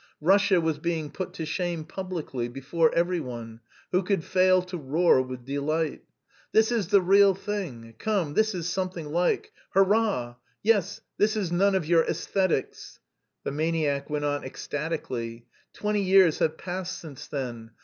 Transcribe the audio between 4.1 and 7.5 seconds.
fail to roar with delight? "This is the real